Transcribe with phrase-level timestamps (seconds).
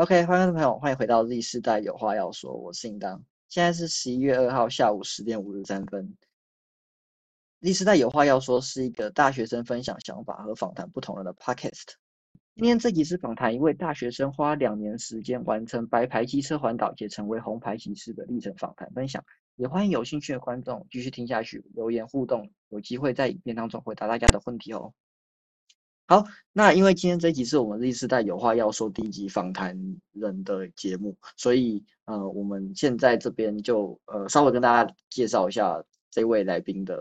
[0.00, 3.22] OK，欢迎各位朋友，欢迎回到 Z 世代有话要说，我是应当。
[3.50, 6.16] 现在是十一月二号下午十点五十三分。
[7.60, 11.96] Z 世代有话要说是一个大学生分享想法和访谈不同人的 Podcast。
[12.56, 19.22] 今天这集是访谈一位大学生花两年时间完成白牌机车环岛，且成为红牌骑士的历程访谈分享。
[19.56, 24.94] 也欢迎有兴趣的观众继续听下去，留言互动，有机会在影片当中回答大家的问题哦。
[26.10, 29.78] 好，那因为今天这一集是我们 Z 世代有话要说第一集访谈
[30.10, 37.00] 人的节目，所以呃，我们现在这边就呃稍微跟大家介绍一下这位来宾的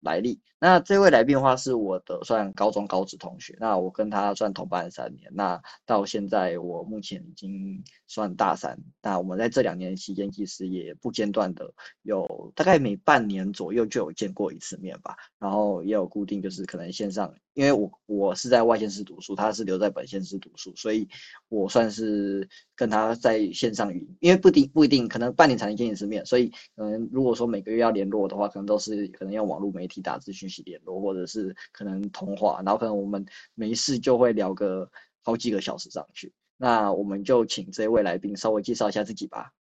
[0.00, 0.40] 来历。
[0.60, 11.72] 那这位来宾的话是我的算高中高职同学，那我跟他算同班三年，那到现在我目前已经算大三，那我们在这两年期间其实也不间断的
[12.02, 17.32] 有大概每半年左右就有见过一次面吧，然后也有固定就是可能线上。
[17.58, 21.08] 因为我我是在外县市读书，他是留在本县市读书，所以
[21.48, 34.88] 我算是跟他在线上语，因为不定不一定，可能半年才能见一次面，所以可能，如果说每个月要联络的话，可能都是可能用网络媒体打字讯息联络，或者是可能通话，然后可能我们没事就会聊个
[35.24, 36.32] 好几个小时上去。
[36.56, 39.52] 那我们就请这位来宾稍微介绍一下自己吧。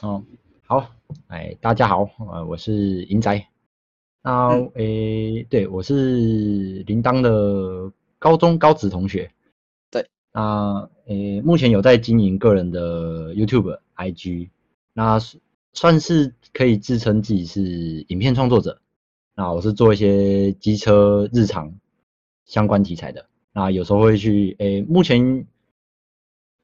[0.00, 0.24] 哦，
[0.62, 0.90] 好，
[1.26, 3.53] 哎，大家好，呃，我是银仔。
[4.26, 9.30] 那诶，对我是铃铛的高中高职同学。
[9.90, 14.48] 对，那诶，目前有在经营个人的 YouTube、IG，
[14.94, 15.20] 那
[15.74, 17.60] 算是可以自称自己是
[18.08, 18.80] 影片创作者。
[19.34, 21.74] 那我是做一些机车日常
[22.46, 23.26] 相关题材的。
[23.52, 25.46] 那有时候会去诶，目前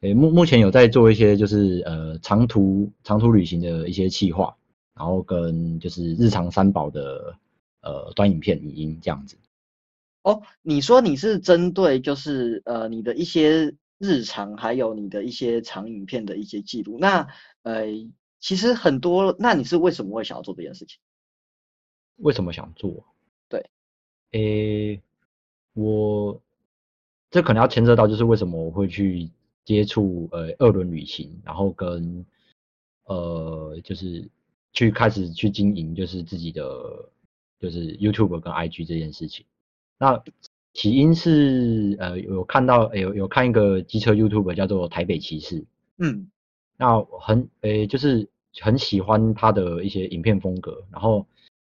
[0.01, 4.57] 诶目目前有在做一些就是呃长途长途旅行的一些企划，
[4.95, 7.37] 然后跟就是日常三宝的。
[7.83, 9.37] 呃，短影片、语音这样子。
[10.23, 16.99] 哦，你说你是针对就是呃你的一些日常，还有你的一些长影片的一些记录。
[16.99, 17.27] 那
[17.63, 17.87] 呃，
[18.39, 20.99] 其实很多，那你是为什么会想要做这件事情？
[22.17, 23.03] 为什么想做？
[23.49, 23.71] 对，
[24.33, 25.01] 诶，
[25.73, 26.39] 我
[27.31, 29.31] 这可能要牵涉到就是为什么我会去
[29.65, 32.27] 接触呃二轮旅行，然后跟
[33.05, 34.29] 呃就是
[34.75, 37.11] 去开始去经营就是自己的。
[37.61, 39.45] 就是 YouTube 跟 IG 这件事情，
[39.99, 40.23] 那
[40.73, 45.67] 起因是呃有看到有有看一个机车 YouTube 叫做台北骑士，
[45.99, 46.31] 嗯，
[46.79, 48.27] 那很诶就是
[48.61, 51.27] 很喜欢他的一些影片风格，然后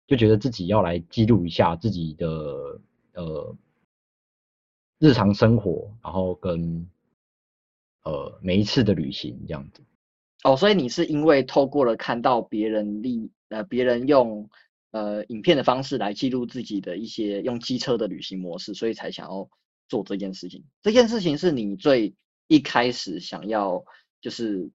[0.05, 2.79] 就觉得自己要来记录一下自己的
[3.15, 3.55] 呃
[4.99, 6.87] 日常生活，然后跟
[8.03, 9.81] 呃每一次的旅行这样子。
[10.43, 14.47] 哦，所以你是因为透过了看到别人利呃别人用。
[14.91, 19.47] 呃，影片的方式来记录自己的一些用机车的旅行模式，所以才想要
[19.87, 20.63] 做这件事情。
[20.81, 22.15] 这件事情是你最
[22.47, 23.85] 一开始想要
[24.19, 24.71] 就是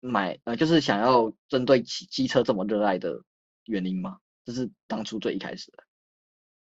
[0.00, 3.20] 买呃，就是想要针对机机车这么热爱的
[3.64, 4.18] 原因吗？
[4.44, 5.84] 这是当初最一开始的。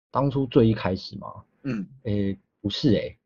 [0.10, 1.44] 当初最一开始吗？
[1.64, 3.18] 嗯，诶，不是诶，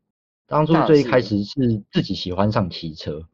[0.46, 3.28] 当初最一开始是自己喜欢上骑车，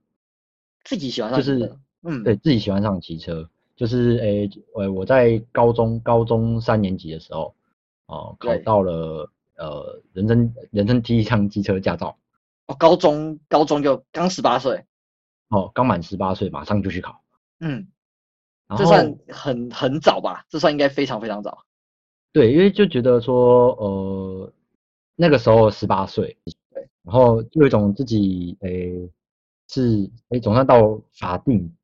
[0.85, 3.49] 自己喜欢上就是，嗯，对自己喜欢上骑车。
[3.77, 7.55] 就是诶，我我在高中高中三年级的时候，
[8.07, 12.17] 哦，考到了呃人生人生第一张机车驾照。
[12.67, 14.85] 哦，高中高中就刚十八岁。
[15.49, 17.21] 哦，刚满十八岁，马上就去考。
[17.61, 17.89] 嗯，
[18.77, 20.47] 这算很很早吧？
[20.49, 21.65] 这算应该非常非常早。
[22.33, 24.53] 对，因为就觉得说，呃，
[25.17, 26.37] 那个时候十八岁，
[26.73, 29.11] 对，然后就有一种自己诶
[29.69, 31.75] 是诶总算到法定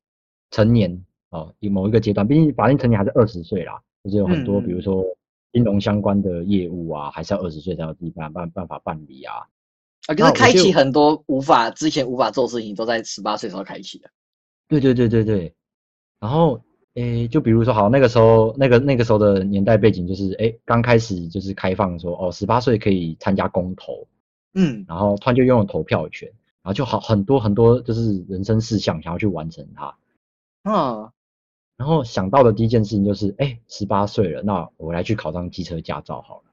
[0.53, 1.05] 成年。
[1.31, 5.05] 哦，有某一个阶段，毕竟法定成年还是二十岁啦，就是有很多，比如说
[5.53, 9.37] 金融相关的业务啊，还是要二十岁才有自己办办办法办理啊。
[10.07, 14.11] 啊，就是开启很多无法之前无法做事情，都在十八岁时候开启的。
[14.69, 15.55] 对对对对对。
[16.19, 16.61] 然后，
[16.95, 24.07] 诶，就比如说，好，那个时候，那个那个时候的年代背景就是，诶，刚开始就是开放说，哦，十八岁可以参加公投，
[24.55, 26.29] 嗯，然后突然就拥有投票权，
[26.63, 29.95] 然后就好很多很多就是人生事项想要去完成它，
[30.63, 31.13] 啊。
[31.81, 36.51] 然后想到的第一件事情就是，哎，十八岁了，那我来去考张机车驾照好了。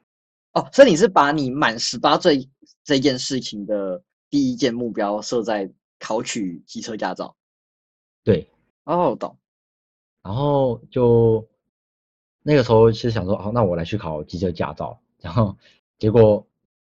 [0.53, 2.49] 哦，所以你是把你满十八岁
[2.85, 5.69] 这件事情的第一件目标设在
[5.99, 7.35] 考取机车驾照？
[8.23, 8.49] 对。
[8.85, 9.37] 哦，懂。
[10.23, 11.45] 然后就
[12.41, 14.97] 那个时候是想说，好，那我来去考机车驾照。
[15.19, 15.53] 然后
[15.99, 16.47] 结果，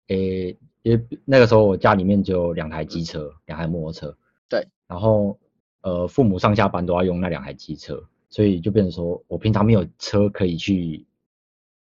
[0.06, 4.16] 诶，因为那个时候我家里面只有两台机车，两台摩托车。
[4.48, 4.66] 对。
[4.86, 5.38] 然后，
[5.82, 8.02] 呃，父母上下班都要用那两台机车。
[8.32, 11.04] 所以就变成说，我平常没有车可以去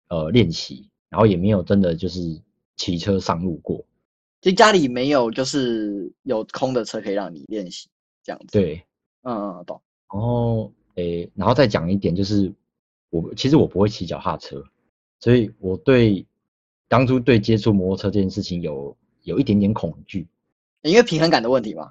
[0.07, 2.41] 呃练习，然后也没有真的就是
[2.77, 3.85] 骑车上路过，
[4.41, 7.89] 就家里没有就是有空的车可以让你练习
[8.23, 8.81] 这样子。，对，
[9.23, 9.83] 嗯嗯，懂。
[10.13, 12.55] 然后诶，然后再讲一点就是，
[13.11, 14.63] 我其实我不会骑脚踏车，
[15.19, 16.25] 所以我对
[16.87, 20.25] 当初对接触摩托车这件事情有有一点点恐惧。
[20.83, 21.91] 因为平衡感的问题嘛。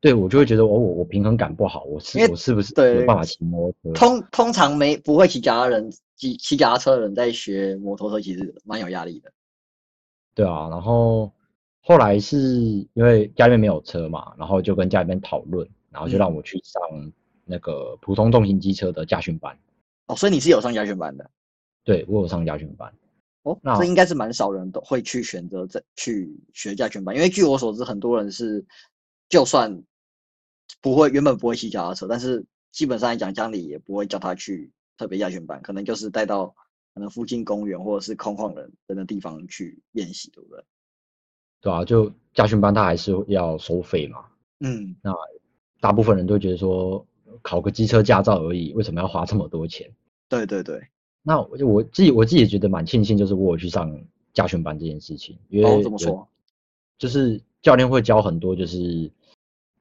[0.00, 3.98] 对我就会觉得，我，我我平衡感不好，我是我是不是对有办法骑摩托车？
[3.98, 9.30] 通通常没不会骑脚踏人骑骑脚踏车的人在学摩托车，其实蛮有压力的。
[10.34, 11.30] 对啊，然后
[11.82, 12.38] 后来是
[12.94, 16.80] 因为家里面没有车嘛，然后就跟家里面讨论，然后就让嗯我去上
[17.44, 19.54] 那个普通重型机车的驾训班。
[20.06, 21.30] 哦，所以你是有上驾训班的。
[21.84, 22.90] 对我有上驾训班。
[23.42, 28.64] 哦，那这应该是蛮少人都会去选择在去学驾训班，因为据我所知，很多人是
[29.28, 29.82] 就算
[30.80, 36.54] 不会原本不会骑脚踏车，但是基本上来讲，家里也不会叫他去特别亚训班，可能就是带到
[36.94, 40.64] 可能附近公园或者是空旷人人的地方去练习，对不对？
[41.62, 44.24] 对啊，就驾训班他还是要收费嘛。
[44.60, 45.14] 嗯，那
[45.80, 47.06] 大部分人都会觉得说，
[47.42, 49.90] 考个机车驾照而已，为什么要花这么多钱？
[50.28, 50.80] 对对对。
[51.22, 53.94] 那我就我自己我自己也觉得蛮庆幸，就是我有去上
[54.32, 56.28] 驾训班这件事情，因为哦，怎么有说？
[56.96, 59.10] 就是教练会教很多，就是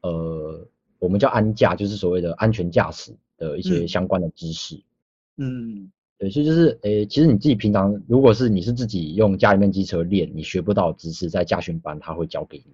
[0.01, 0.67] 呃，
[0.99, 4.79] 我们叫安驾，就是所谓的安全驾驶的一些嗯相关的知识。
[5.37, 12.73] 嗯，对，所以就是诶，其实你自己平常如果是你是自己用家里面机车练，你学不到的知识，在驾训班他会教给你。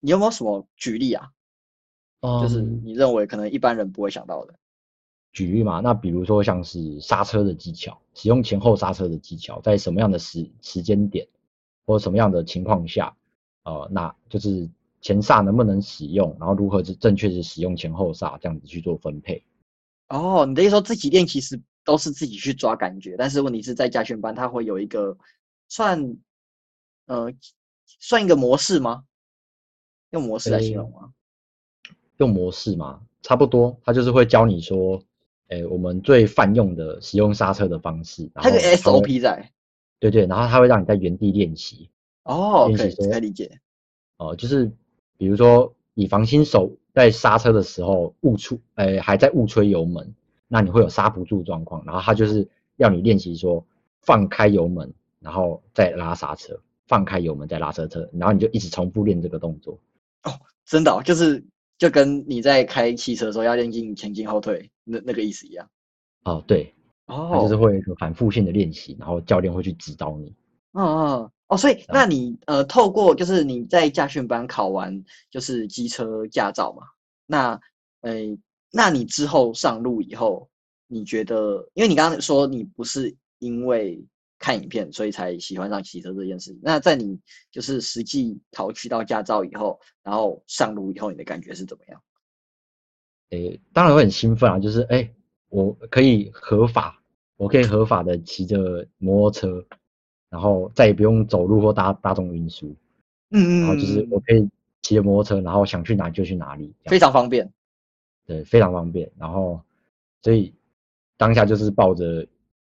[0.00, 1.30] 你有没有什么举例啊？
[2.42, 4.54] 就是嗯你认为可能一般人不会想到的。
[5.32, 11.28] 举例嘛，那比如说像是刹车的技巧，使用前后刹车的技巧，在什么样的时时间点
[11.84, 13.14] 或什么样的情况下，
[13.64, 14.68] 呃，那就是
[15.00, 19.44] 前刹能不能使用，然后如何是正确的使用前后刹，这样子去做分配。
[20.08, 25.16] 哦，你的意思说自己练其实都是自己去抓感觉，但是问题是在家训班，它会有一个
[25.68, 26.16] 算
[27.06, 27.32] 呃
[27.86, 29.04] 算一个模式吗？
[30.10, 31.12] 用模式来形容吗？
[32.18, 35.02] 用模式嘛，差不多，他就是会教你说，
[35.48, 39.50] 诶，我们最泛用的使用刹车的方式，然它有 SOP 在。
[39.98, 41.90] 对对，然后他会让你在原地练习，
[42.24, 43.60] 哦，可以理解。
[44.18, 44.70] 哦、就是
[45.16, 50.14] 比如说以防新手在刹车的时候误触，呃，还在误吹油门，
[50.48, 52.46] 那你会有刹不住状况，然后他就是
[52.76, 53.64] 要你练习说
[54.02, 59.78] 放开油门，然后再拉刹车，放开油门再拉刹车，然后你就一直重复练这个动作。
[60.24, 60.32] 哦
[60.64, 61.44] 真的、哦，就是
[61.78, 65.68] 就跟你在开汽车的时候要练进前进后退那那个意思一样。
[66.24, 66.74] 哦，对，
[67.06, 70.34] 哦就是会有一个反复性的练习，然后教练会去指导你。
[70.72, 76.82] 嗯嗯哦，所以那你呃，透过就是你在驾训班考完就是机车驾照嘛，
[77.26, 77.60] 那
[78.00, 78.12] 呃，
[78.72, 80.48] 那你之后上路以后，
[80.88, 84.04] 你觉得，因为你刚刚说你不是因为
[84.38, 87.18] 看影片所以才喜欢上骑车这件事，那在你
[87.50, 92.02] 就是实际考取到驾照以后，然后上路以后，你的感觉是怎么样？
[93.30, 95.14] 诶，当然会很兴奋啊，就是诶，
[95.48, 97.00] 我可以合法，
[97.36, 99.66] 我可以合法的骑着摩托车，
[100.36, 102.66] 然后再也不用走路或搭大众运输，
[103.30, 104.46] 嗯嗯然后就是我可以
[104.82, 107.50] 骑着摩托车，然后想去哪就去哪里，非常方便。
[108.26, 109.10] 对，非常方便。
[109.16, 109.62] 然后，
[110.20, 110.52] 所以
[111.16, 112.26] 当下就是抱着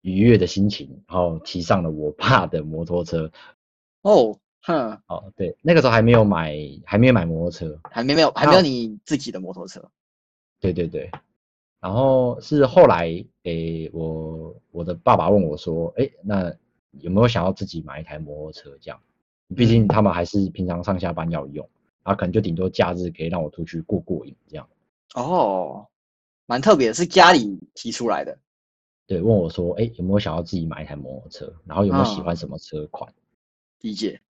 [0.02, 3.28] 愉悦的心情，然后骑上了我爸的摩托车。
[4.02, 6.54] 哦，哼，哦，对，那个时候还没有买，
[6.84, 7.76] 还没有买摩托车。
[7.90, 9.82] 还没没有还没有你自己的摩托车。
[10.60, 11.10] 对对对，
[11.80, 13.08] 然后是后来，
[13.42, 16.54] 诶，我我的爸爸问我说，诶，那
[16.92, 18.76] 有没有想要自己买一台摩托车？
[18.80, 19.00] 这样，
[19.54, 21.68] 毕竟他们还是平常上下班要用，
[22.02, 24.68] 然后可能就顶多假日可以让我出去过过瘾这样。
[25.14, 25.86] 哦，
[26.46, 28.38] 蛮特别，是家里提出来的。
[29.06, 31.52] 对，问我说，诶，有没有想要自己买一台摩托车？
[31.64, 33.12] 然后有没有喜嗯欢什么车款？
[33.80, 34.20] 理解。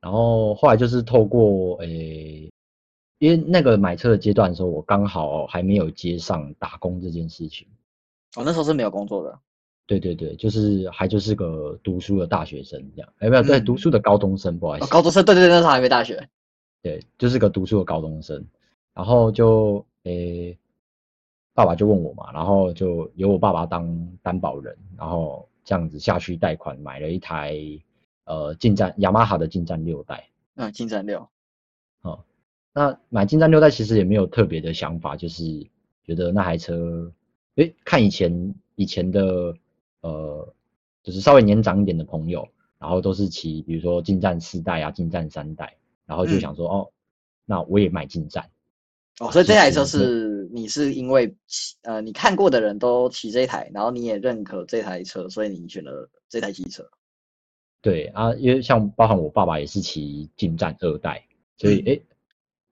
[0.00, 2.50] 然后后来就是透过诶，
[3.18, 7.68] 因为那个买车的阶段的时候，我刚好还没有接上打工这件事情。
[8.36, 9.38] 我、那时候是没有工作的。
[9.90, 16.28] 对对对，就是还就是个读书的大学生这样，哎，没有，对，嗯读书的高中生，不好意哦，思，高中生，对对对，那时候还没大学。
[16.80, 18.46] 对，就是个读书的高中生。
[18.94, 20.56] 然后就诶，
[21.54, 27.58] 爸爸就问我嘛，然后就由我爸爸当担保人，然后这样子下去贷款买了一台
[28.26, 30.28] 呃进站雅马哈的进站六代。
[30.54, 31.28] 嗯，进站六。
[32.72, 35.42] 那买进站六代其实也没有特别的想法，就是
[36.04, 37.12] 觉得那台车，
[37.56, 39.52] 诶，看以前以前的
[40.02, 40.54] 呃，
[41.02, 45.76] 就是稍微年长一点的朋友，然后都是骑，比如说进站四代啊，进站三代，
[46.06, 46.90] 然后就嗯想说，哦，
[47.44, 48.48] 那我也买进站。
[49.20, 56.88] 哦，所以这台车是你是因为骑呃你看过的人都骑这台，然后你也认可这台车，所以你选了这台机车。
[57.82, 61.22] 对啊，因为像包含我爸爸也是骑进站二代，
[61.58, 62.02] 所以嗯诶、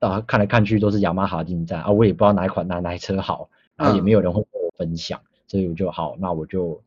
[0.00, 6.82] 啊看来看去都是雅马哈进站啊，我也不知道哪一款哪哪台车好，然后也嗯没有人会跟我分享，所以我就好，那我就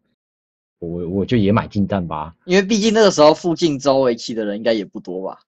[0.88, 2.36] 我我就也买进站吧。
[2.46, 5.40] 因为毕竟那个时候附近周围骑的人应该也不多吧？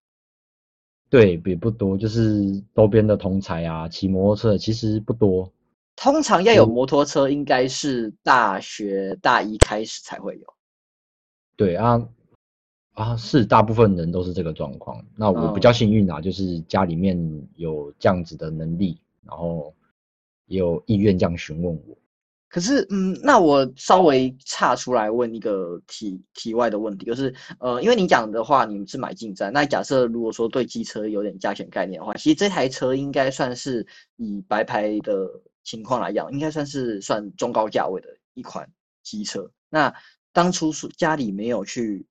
[1.10, 5.52] 对，也不多，就是周边的同才啊，骑摩托车的其实不多。
[5.96, 10.54] 通常要有嗯摩托车，应该是大学大一开始才会有。
[11.56, 12.04] 对啊，
[12.94, 15.06] 啊是大部分人都是这个状况。
[15.16, 17.16] 那我比嗯较幸运啊，就是家里面
[17.58, 19.72] 有这样子的能力，然后
[20.48, 21.96] 也有意愿这样询问我。
[22.54, 33.84] 可是，嗯，那我稍微岔出来问一个题题外的问题，就是，呃，因为你讲的话，你们是买进站，那假设如果说对机车有点价钱概念的话，其实这台车应该算是
[34.18, 35.28] 以白牌的
[35.64, 38.70] 情况来讲，应该算是算中高价位的一款
[39.02, 39.50] 机车。
[39.72, 39.92] 那
[40.32, 42.06] 当初是家里没有去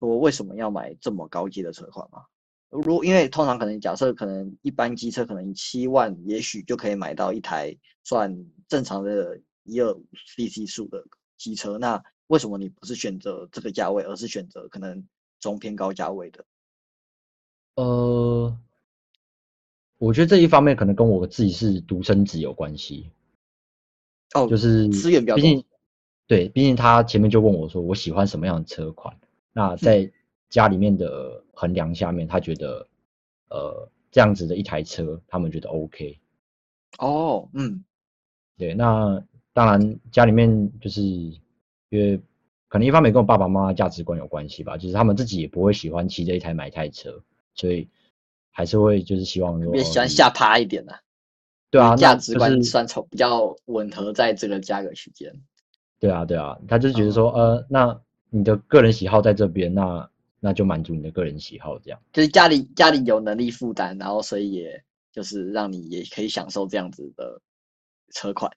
[0.00, 2.22] 说为什么要买这么高阶的车款吗？
[2.70, 8.34] 如因为通常可能假设可能一般机车可能七万，也许就可以买到一台算
[8.66, 10.04] 正常的一二五
[10.36, 11.04] CC 数的
[11.36, 11.78] 机车。
[11.78, 15.06] 那为什么你不是选择这个价位，而是选择可能
[15.40, 16.44] 中偏高价位的？
[17.74, 18.58] 呃，
[19.98, 23.10] 我觉得这一方面可能跟我自己是独生子有关系，
[24.34, 25.64] 哦，就是资源比较多毕竟
[26.26, 29.18] 对，毕竟他前面就问我说我喜欢什么样的车款，
[29.52, 30.10] 那在
[30.48, 32.86] 家里面的衡量下面，他觉得
[33.48, 36.18] 呃这样子的一台车，他们觉得 OK。
[36.98, 37.84] 哦，嗯
[38.58, 41.40] 对，那当然家里面就是因
[41.90, 42.20] 为
[42.68, 47.22] 可能一方面跟我爸爸妈妈价值观有关系吧，就是他们自己也不会喜欢骑这一台买一台车，
[47.54, 47.86] 所以
[48.50, 50.98] 还是会就是希望说喜欢哦下趴一点的、
[51.70, 55.30] 对啊，价值观算从比较吻合在这个价格区间。
[55.98, 62.00] 对啊，对啊，他就是觉得嗯说，呃，那你的个人喜好在这边，那那就满足你的个人喜好这样。
[62.12, 64.82] 就是家里家里有能力负担，然后所以也
[65.12, 67.40] 就是让你也可以享受这样子的
[68.12, 68.50] 车款。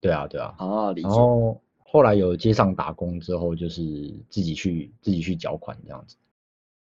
[0.00, 0.54] 对啊，对啊。
[0.58, 1.16] 哦，理然解。
[1.16, 3.82] 后后来有街上打工之后，就是
[4.28, 6.16] 自己去自己去缴款这样子。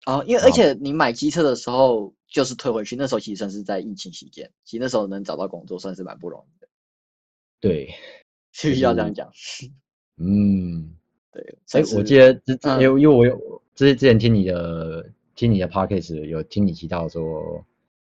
[0.07, 6.69] 哦，因为而且你买机车的时候就是退回去，那时候其实算是在疫情期间，其实那时候能找到工作算是蛮不容易的，
[7.61, 7.87] 对，
[8.63, 9.31] 必须要这样讲。
[10.17, 10.97] 嗯，
[11.31, 17.63] 对，哎算，是我记得之因为因为我有之之前听你的听你的 podcast 有听你提到说，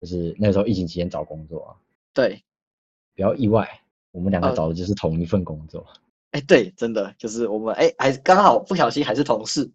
[0.01, 1.77] 就是那时候疫情期间找工作啊，
[2.15, 2.43] 对，
[3.15, 3.69] 比较意外，
[4.13, 5.85] 我们两个呃找的就是同一份工作，
[6.31, 9.69] 哎，对，真的就是我们哎，还刚好不小心还是同事。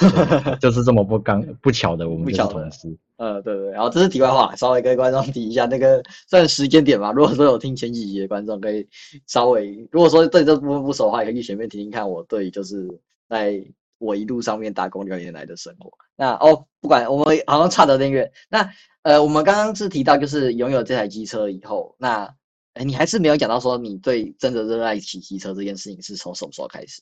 [0.00, 2.96] 对 就是这么不刚不巧的，我们就是不巧同事。
[3.18, 7.12] 呃，对对，然后这是题外话，稍微跟观众提一下，那个算时间点吧。
[7.12, 8.86] 如果说有听前几集的观众，可以
[9.26, 12.88] 稍微，如果说对这部分不熟的话，也可以去前面听听看我对就是
[13.28, 13.62] 在
[13.98, 15.92] 我一路上面打工六年来的生活。
[16.16, 18.32] 那哦，不管我们好像差得有点远。
[18.48, 18.66] 那
[19.02, 22.34] 呃，我们刚刚是提到就是拥有这台机车以后，那
[22.76, 27.00] 哎，你还是没有讲到说你对真的热爱骑机车这件事情是从什么时候开始？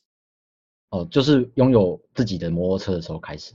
[0.90, 3.52] 哦，就是拥有自己的摩托车的时候开始。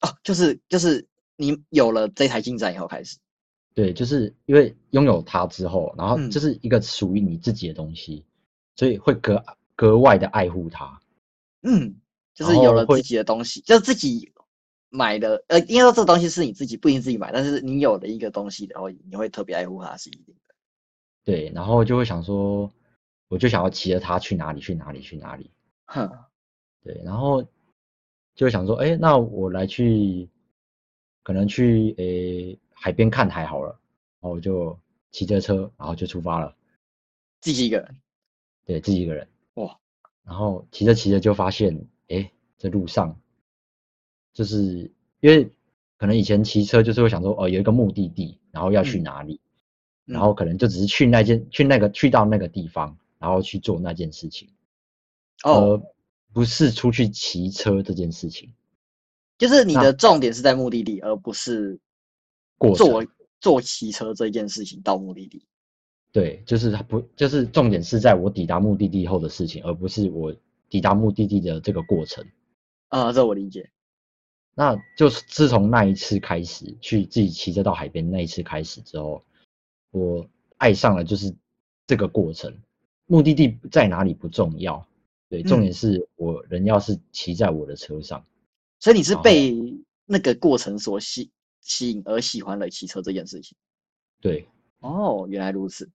[0.00, 1.06] 哦，就是就是
[1.36, 3.18] 你有了这台进站以后开始。
[3.74, 8.24] 对，就是因为拥有它之后，然后嗯这是一个属于你自己的东西，
[8.74, 9.44] 所以会格
[9.76, 10.98] 格外的爱护它。
[11.62, 11.94] 嗯，
[12.34, 14.32] 就是有了自己的东西，就是自己
[14.88, 20.47] 买的，呃，应该说这个东西是你自己不一定自己买，但是你有了一个东西，然后你会特别爱护它是一定的。
[21.28, 22.72] 对，然后就会想说，
[23.28, 25.50] 我就想要骑着它去哪里去哪里去哪里。
[25.84, 26.10] 哼，
[26.82, 27.42] 对，然后
[28.34, 30.26] 就会想说，哎，那我来去，
[31.22, 33.78] 可能去诶海边看海好了，
[34.20, 34.74] 然后我就
[35.10, 36.56] 骑着车，然后就出发了，
[37.42, 37.94] 自己一个人，
[38.64, 39.28] 对自己一个人。
[39.56, 39.78] 哇，
[40.24, 43.14] 然后骑着骑着就发现，哎，这路上
[44.32, 45.52] 就是因为
[45.98, 49.02] 可能以前骑车就是会想说，哦，有一个目的地，然后要去嗯。
[49.02, 49.47] 哪里，嗯
[50.08, 54.48] 然后可能就只是去那件去那个去到那个地方，然后去做那件事情，
[55.44, 55.82] 哦，而
[56.32, 58.52] 不是出去骑车这件事情。
[59.36, 61.78] 就是你的重点是在目的地，而不是
[62.56, 65.46] 过坐程坐骑车这件事情到目的地。
[66.10, 70.34] 对，就是它不，就是重点是在我抵达目的地后的事情，而不是我
[70.68, 72.24] 抵达目的地的这个过程。
[72.88, 73.70] 啊、这我理解。
[74.54, 79.22] 那就是自从那一次开始，去自己骑车到海边那一次开始之后，
[79.90, 80.26] 我
[80.56, 81.34] 爱上了就是
[81.86, 82.54] 这个过程。
[83.06, 84.86] 目的地在哪里不重要，
[85.30, 88.22] 对，重点嗯是我人要是骑在我的车上。
[88.80, 89.56] 所以你是被
[90.04, 91.30] 那个过程所吸
[91.62, 93.56] 吸引而喜欢了骑车这件事情。
[94.20, 94.46] 对，
[94.80, 95.88] 哦，原来如此。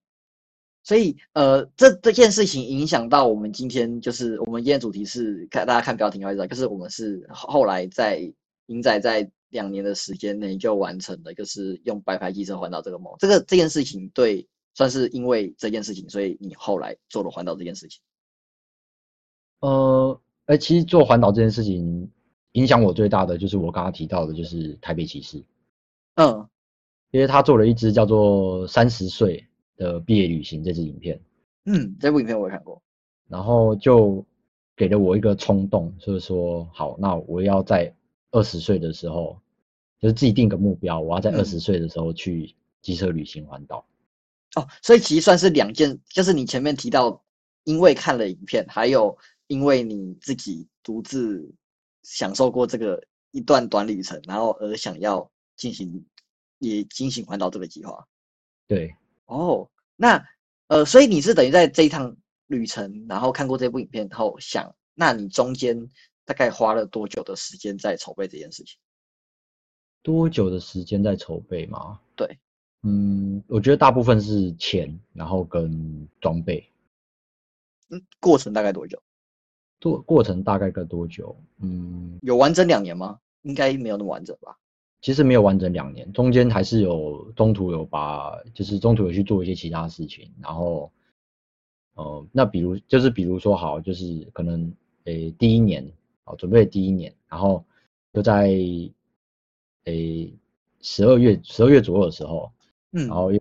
[0.84, 8.30] 所以呃，这这件事情影响到我们今天，就是我们今天主题是看大家看标题应该知道，就是我们是后来在
[8.66, 13.16] 英仔在两年的时间内就完成了，就是用白牌机车环岛这个梦。
[13.20, 18.02] 这个这件事情对，算是因为这件事情，所以你后来做了环岛这件事情。
[19.62, 22.12] 呃，哎，其实做环岛这件事情
[22.52, 25.42] 影响我最大的就是我刚刚提到的，就是台北骑士。
[26.16, 26.46] 嗯，
[27.12, 31.22] 因为他做了一支叫做《三十岁的毕业旅行》这支影片，
[31.66, 32.82] 嗯，这部影片我也看过，
[33.30, 34.26] 然后就
[34.76, 37.96] 给了我一个冲动，就是说，好，那我要在
[38.32, 39.40] 二十岁的时候，
[40.04, 43.88] 就是自己定个目标，我要在二十岁的时候去机车旅行环岛。
[44.58, 47.24] 哦，所以其实算是两件，就是你前面提到，
[47.64, 49.18] 因为看了影片，还有
[49.48, 51.50] 因为你自己独自
[52.02, 56.06] 享受过这个一段短旅程，然后而想要进行
[56.60, 58.06] 也进行环岛这个计划。
[58.68, 58.94] 对，
[59.28, 60.22] 哦，那
[60.68, 62.14] 呃，所以你是等于在这一趟
[62.48, 65.90] 旅程，然后看过这部影片后想，那你中间
[66.26, 68.78] 大概花了多久的时间在筹备这件事情？
[70.04, 72.00] 多久的时间在筹备吗？
[72.16, 72.38] 对，
[72.84, 76.64] 嗯，我觉得大部分是钱，然后跟装备。
[77.90, 79.02] 嗯，过程大概多久？
[79.82, 81.36] 过过程大概个多久？
[81.60, 83.20] 嗯，有完整两年吗？
[83.42, 84.58] 应该没有那么完整吧。
[85.02, 90.90] 其实没有完整两年，中间还是有中途有把，就是中途有去做一些其他事情，然后，
[91.96, 95.86] 呃，那比如就是比如说好，就是可能诶第一年，
[96.24, 97.66] 好准备第一年，然后
[98.14, 98.50] 就在
[99.86, 100.34] 诶
[100.82, 102.52] 十二月十二月左右的时候，
[102.92, 103.32] 嗯，然后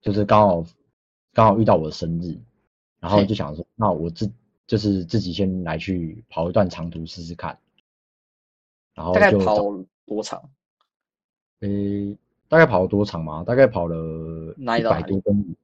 [0.00, 0.64] 就是刚好
[1.32, 2.38] 刚好遇到我的生日，
[3.00, 4.30] 然后就想说，那我自
[4.66, 7.58] 就是自己先来去跑一段长途试试看，
[8.94, 9.56] 然后大概就跑
[10.06, 10.42] 多长？
[11.60, 12.16] 诶，
[12.48, 13.42] 大概跑了多长嘛？
[13.44, 15.56] 大概跑了一百多公里，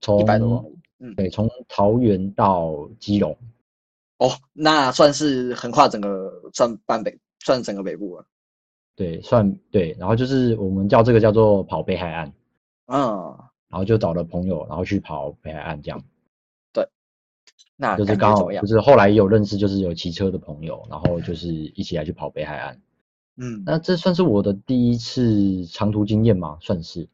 [0.00, 0.76] 从一百多公里。
[0.98, 3.36] 嗯，对，从桃园到基隆，
[4.16, 8.26] 哦，那算是横跨整个算半北，算整个北部了。
[8.96, 12.32] 对，算对，然后就是我们叫这个叫做跑北海岸，
[12.86, 13.36] 嗯，
[13.68, 16.02] 然后就找了朋友，然后去跑北海岸，这样
[16.72, 16.88] 对
[17.76, 18.66] 那就是刚好就？
[18.66, 22.80] 是后来也有认识，就是有骑车的朋友，然后就是一起来去跑北海岸。
[23.36, 26.56] 嗯，那这算是我的第一次长途经验吗？
[26.62, 27.06] 算是。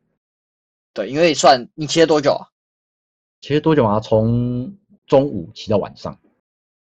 [0.94, 2.46] 对，因为算你骑了多久啊？
[3.40, 3.98] 骑了多久啊？
[3.98, 4.76] 从
[5.08, 6.16] 中午骑到晚上。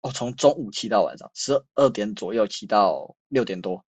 [0.03, 3.83] 哦，从中午骑到晚上十二点左右骑到六点多。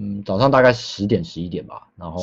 [0.00, 2.22] 嗯，早上大概十点十一点吧，然后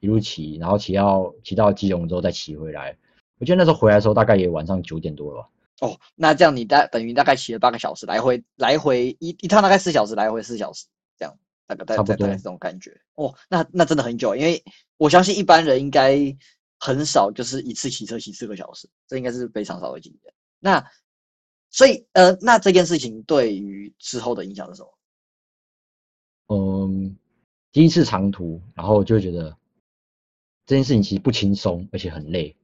[0.00, 2.96] 一路骑，然后骑到骑到基隆之后再骑回来。
[3.38, 5.48] 我记得那时候回来的时候大概也晚上九点多了吧。
[5.82, 10.84] 哦，那这样你大等于大概骑了八个小时，来回来回一一趟大概四小时，来回四小时，
[11.16, 11.32] 这样
[11.68, 13.00] 大概大概大概是这种感觉。
[13.14, 14.60] 哦，那那真的很久，因为
[14.96, 16.18] 我相信一般人应该
[16.80, 20.34] 很少就是一次骑车骑四个小时，这应该是非常少的经验。
[20.58, 20.84] 那
[21.70, 24.88] 所以呃，那这件事情对于之后的影响是什么？
[26.52, 27.16] 嗯，
[27.70, 29.56] 第一次长途，然后就觉得
[30.66, 32.56] 这件事情其实不轻松，而且很累。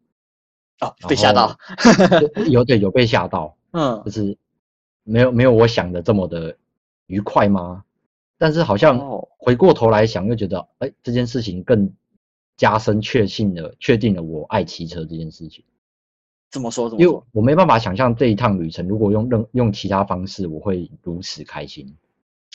[0.81, 1.55] 哦，被吓到后。
[2.51, 4.37] 有对有被吓到， 嗯就，是
[5.05, 6.57] 没有没有我想的这么的
[7.07, 7.85] 愉快吗？
[8.39, 11.91] 但是好像哦回过头来想，又觉得哎、这件事情更
[12.57, 15.65] 加深确信了确定了我爱骑车这件事情。
[16.51, 16.91] 怎么说？
[16.91, 17.23] 怎么因为？
[17.31, 21.97] 我没办法想象这一趟旅程，如果用任用其他方式，我会如此开心。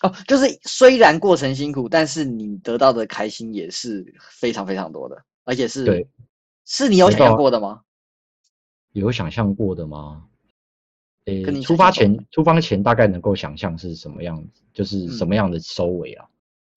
[0.04, 6.08] 哦，就是虽然过程辛苦，但是你得到的开心也是非常非常多的，而且是对，
[6.66, 7.82] 是你有想象过的吗？
[8.94, 10.26] 有想象过的吗？
[11.26, 16.26] 诶、出发前出发前大概能够想象是什么样子，就是什么样的收尾啊？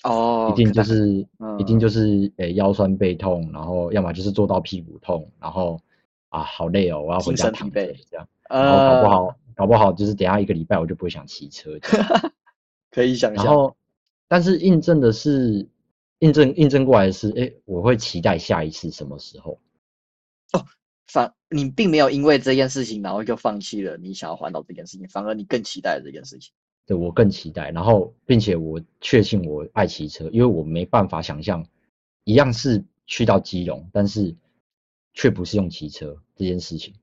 [0.02, 1.26] 哦，一定就是、
[1.58, 5.80] 一定嗯就是诶、腰酸背痛，然后要么就是坐到屁股痛，然后
[6.28, 7.80] 啊好累哦，我要回精家躺这
[8.12, 11.70] 样，然后搞不呃，好搞不好就是等一下一个礼拜我就不会想骑车。
[12.94, 13.44] 可以想象。
[13.44, 13.76] 然后，
[14.28, 15.68] 但是印证的是，
[16.20, 19.59] 印证印证过来的是，哎，我会期待下一次什么时候？
[20.52, 20.64] 哦
[21.07, 26.52] 反你并没有因为这件事情，然后就放弃了你想要环岛这件事情，反而你更期待这件事情。
[26.87, 31.66] 对我更期待，然后并且我确信我爱骑车，因为我没办法想象，
[32.24, 34.35] 一样是去到基隆，但是
[35.12, 36.94] 却不是用骑车这件事情。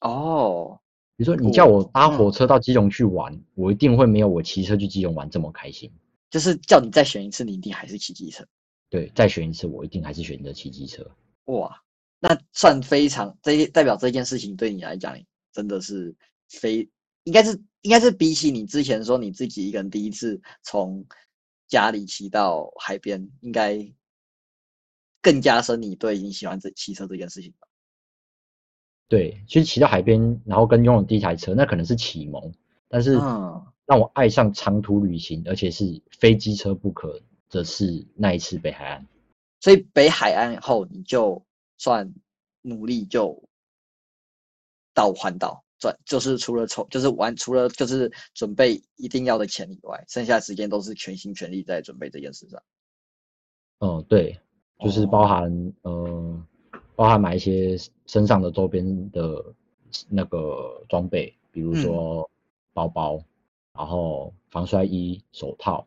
[0.00, 0.80] 哦，
[1.22, 5.88] 比如说你叫我搭嗯火车到基隆去玩，我一定会没有我骑车去基隆玩这么开心。
[6.28, 8.44] 就是叫你再选一次，你一定还是骑机车。
[8.90, 11.08] 对，再选一次，我一定还是选择骑机车。
[11.44, 11.80] 哇，
[12.18, 15.16] 那算非常这代表这件事情对你来讲
[15.52, 16.12] 真的是
[16.48, 16.88] 非
[17.22, 21.06] 应该是应该是比起你之前说你自己一个人第一次从
[21.68, 23.78] 家里骑到海边，应该
[25.20, 27.68] 更加深你对你喜欢这骑车这件事情吧？
[29.12, 32.50] 对，其实骑到海边，然后跟拥有第一台车，那可能是启蒙，
[32.88, 37.20] 但是嗯，让我爱上长途旅行，而且是非机车不可
[37.50, 39.06] 的是那一次北海岸。
[39.60, 41.44] 所以北海岸后你就
[41.76, 42.10] 算
[42.62, 43.38] 努力就
[44.94, 52.62] 到环岛转，就是除了筹，就是玩，除了就是准备一定要的钱以外，剩下时间都是全心全力在准备这件事上。
[53.80, 54.40] 嗯，对，
[54.80, 56.46] 就是哦包含、呃，
[56.94, 57.76] 包含买一些
[58.06, 59.44] 身上的周边的
[60.08, 62.30] 那个装备，比如嗯说
[62.72, 63.22] 包包，
[63.74, 65.86] 然后防摔衣、手套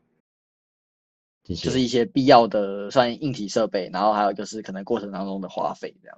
[1.44, 1.66] 这些。
[1.66, 6.18] 就是一些必要的算硬体设备，然后还有就是可能过程当中的花费这样。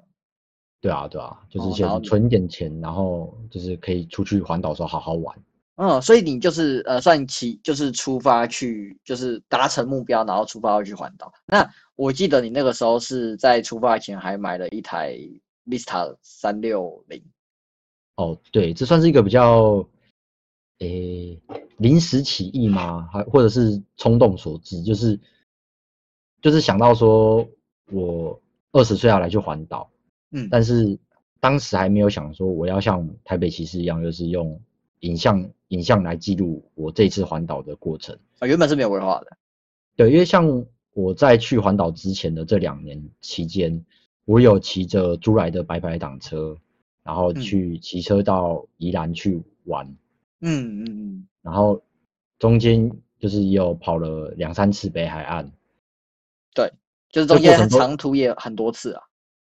[0.79, 5.35] 对啊，对啊，就是哦然后你先存一点钱，然后就是可以出去环岛的时候好好玩。
[5.77, 11.31] 嗯，所以你就是呃，算起就是出发去，就是达成目标，然后出发要去环岛。
[11.45, 15.15] 那我记得你那个时候是在出发前还买了一台
[15.67, 17.23] Vista 三六零。
[18.15, 19.87] 哦，对，这算是一个比较，
[20.79, 21.39] 诶，
[21.77, 23.07] 临时起意吗？
[23.13, 24.81] 还或者是冲动所致？
[24.81, 25.19] 就是
[26.41, 27.47] 就是想到说
[27.91, 29.87] 我二十岁要来去环岛，
[30.31, 30.97] 嗯，但是
[31.39, 34.59] 当时还没有想说我要像台北骑士一样，就是用
[35.01, 38.17] 影像影像来记录我这次环岛的过程。
[38.39, 39.37] 啊，原本是没有规划的。
[39.95, 43.85] 对，因为像我在去环岛之前的这两年期间，
[44.25, 46.57] 我有骑着租来的白牌挡车，
[47.03, 49.85] 然后嗯去骑车到宜兰去玩，
[50.41, 51.81] 嗯嗯嗯，然后
[52.39, 55.51] 中间就是也有跑了两三次北海岸。
[56.53, 56.71] 对
[57.09, 59.03] 就是中间长途也很多次啊。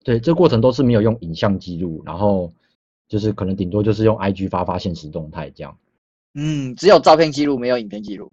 [0.05, 2.53] 对，这过程都是没有用影像记录，然后
[3.09, 5.77] 就是可能顶多就是用 IG 发发现实动态这样。
[6.40, 8.31] 嗯，只有照片记录，没有影片记录。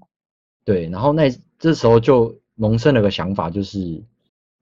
[0.63, 4.03] 对，然后那这时候就萌生了个想法，就是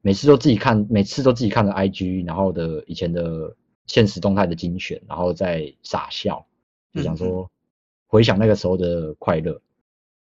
[0.01, 3.53] 每次都自己看，每次都自己看着 IG，然后的以前的
[3.86, 6.45] 现实动态的精选，然后再傻笑，
[6.93, 7.51] 就想嗯说
[8.08, 9.62] 回想那个时候的快乐，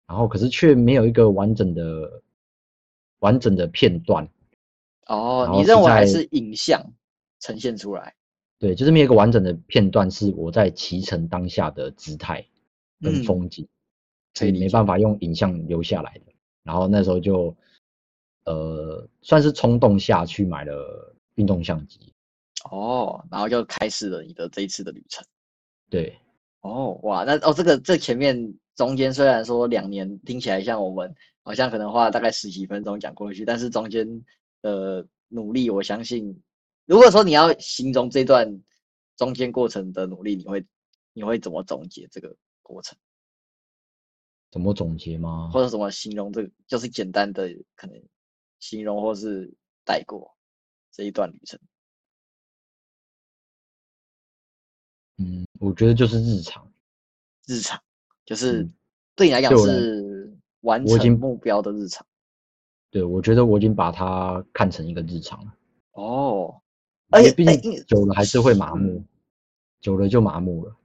[0.06, 2.22] 然后可是却没有一个完整的
[3.18, 4.26] 完整的片段，
[5.08, 6.82] 哦你认为还是影像
[7.38, 8.14] 呈现出来？
[8.58, 12.46] 对，就是没有一个完整的片段是我在骑乘当下的姿态
[13.04, 13.68] 跟嗯风景，
[14.32, 16.32] 所以没办法用影像留下来的。
[16.62, 17.54] 然后那时候就
[18.46, 22.12] 呃算是冲动下去买了运动相机，
[22.70, 25.22] 哦，然后就开始了你的这一次的旅程。
[25.90, 26.18] 对，
[26.62, 34.08] 哦，哇，那哦，这个这前面中间虽然说两年听起来像我们好像可能花了大概十几分钟讲过去，但是中间
[34.62, 36.40] 的努力，我相信，
[36.86, 38.60] 如果说你要形容这段
[39.16, 40.64] 中间过程的努力，你会
[41.12, 42.98] 你会怎么总结这个过程，
[44.50, 45.50] 怎么总结吗？
[45.52, 48.02] 或者怎么形容这个，就是简单的可能
[48.58, 50.34] 形容或是带过
[50.90, 51.60] 这一段旅程。
[55.18, 56.72] 嗯，我觉得就是日常，
[57.46, 57.80] 日常，
[58.24, 58.74] 就是嗯
[59.14, 62.04] 对你来讲是完成目标的日常。
[62.90, 65.54] 对我觉得我已经把它看成一个日常了，
[65.92, 66.60] 哦，
[67.10, 69.08] 而且毕竟久了还是会麻木嗯，
[69.80, 70.76] 久了就麻木了。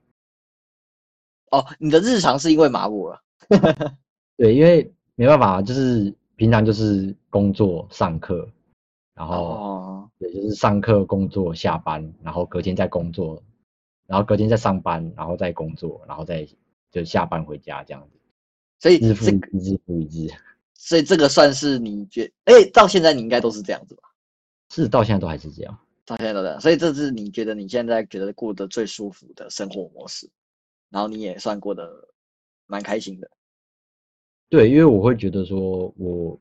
[1.52, 3.22] 哦，你的日常是因为麻木了。
[4.38, 8.48] 对，因为没办法，就是平常就是工作、上课，
[9.14, 13.42] 然后哦，对，就是上课、工作、下班，然后隔天再工作，
[14.08, 16.48] 然后隔天再上班，然后再工作，然后再
[16.92, 18.20] 就下班回家这样子，
[18.80, 20.32] 所以日复一日，日复一日，
[20.74, 24.04] 所以这个算是你觉，哎，到现在你应该都是这样子吧？
[24.72, 25.78] 是到现在都还是这样。
[26.06, 30.28] 到现在都这样，所以这是你觉得你现在觉得过得最舒服的生活模式，
[30.90, 32.10] 然后你也算过得
[32.68, 33.30] 蛮开心的。
[34.50, 36.40] 对，因为我会觉得说，我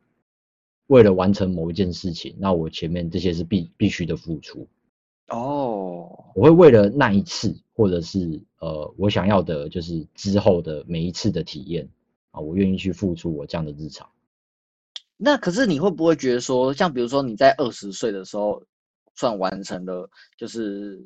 [0.87, 4.67] 为了完成某一件事情，那我前面这些是必必须的付出，
[5.29, 11.87] 哦，我会为了那一次，或者是呃我想要的，就是之后的每一次的体验
[12.31, 14.09] 啊，我愿意去付出我这样的日常。
[15.19, 18.63] 那可是你会不会觉得说，像比如说你在二十岁的时候，
[19.15, 20.09] 算完成了
[20.39, 21.05] 就是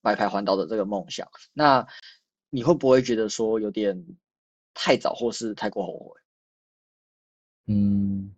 [0.00, 1.86] 白牌环岛的这个梦想，那
[2.54, 4.04] 你会不会觉得说有点
[4.74, 6.20] 太早，或是太过后悔？
[7.68, 8.34] 嗯，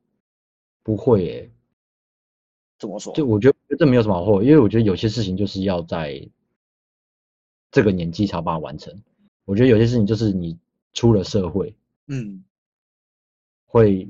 [0.84, 1.50] 不会耶，
[2.78, 3.12] 怎么说？
[3.12, 6.28] 就我觉得这没有什么好后悔，因为我觉得有些事情就是要在
[7.72, 9.02] 这个年纪才把它完成。
[9.46, 10.56] 我觉得有些事情就是你
[10.92, 11.74] 出了社会，
[12.06, 12.44] 嗯，
[13.66, 14.08] 会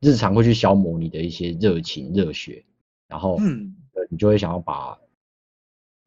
[0.00, 2.64] 日常会去消磨你的一些热情、热血，
[3.06, 4.98] 然后嗯，呃你就会想要把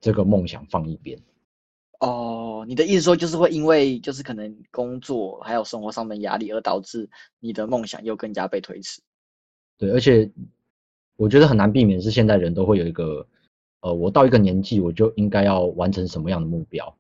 [0.01, 1.17] 这个梦想放一边。
[1.99, 9.01] 哦，你的意思说就是会因为就是可能工作还有生活上的压力，而导致你的梦想又更加被推迟。
[9.77, 10.29] 对，而且
[11.15, 13.25] 我觉得很难避免是现在人都会有一个
[13.79, 16.93] 呃，我到一个年纪，我就应该要完成什么样的目标。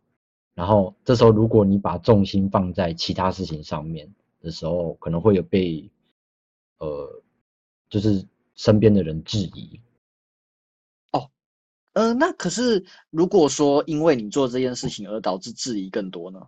[0.53, 4.07] 然后这时候，如果你把重心放在其他事情上面
[4.39, 5.89] 的时候，可能会有被
[6.77, 7.21] 呃，
[7.89, 8.25] 就是
[8.55, 9.79] 身边的人质疑。
[11.93, 16.39] 哦，呃，那可是如果说因为你做这件事情而导致质疑更多呢，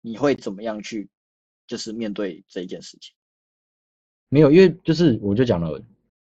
[0.00, 1.08] 你会怎么样去
[1.66, 3.14] 就是面对这一件事情？
[4.28, 5.80] 没有，因为就是我就讲了，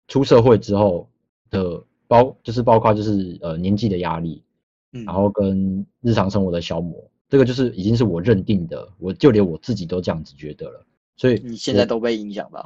[0.09, 1.09] 出社会之后
[1.51, 4.43] 的包就是包括就是呃年纪的压力。
[5.05, 10.87] 然后跟日常生活的消磨，这个就是已经是我认定的，我就连我自己都这样子觉得了。
[11.17, 12.65] 所以你现在都被影响了？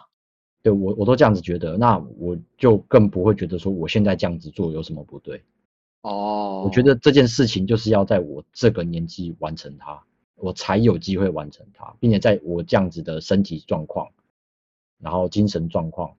[0.63, 5.43] 对我我都这样子觉得，那我就更不会觉得说我现在这样子做有什么不对。
[6.03, 10.03] 哦，我觉得这件事情就是要在我这个年纪完成它，
[10.37, 14.09] 我才有机会完成它，并且在我这样子的身体状况，
[14.99, 16.15] 然后精神状况，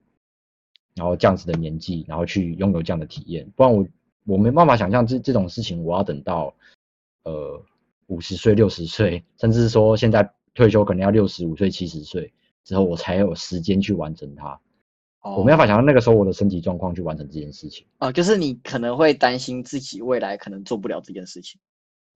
[0.94, 3.86] 然后这样子的年纪，然后去拥有这样的体验，不然我。
[4.26, 6.54] 我没办法想象这这种事情，我要等到
[7.24, 7.60] 呃
[8.06, 12.30] 五十岁、六十岁，甚至说现在退休可能要六十五岁、七十岁
[12.62, 14.60] 之后，我才有时间去完成它。
[15.22, 17.86] 我没办法想象那个时候我的身体状况去完成这件事情。
[17.98, 21.60] 哦，就是你可能会担心自己未来可能做不了这件事情。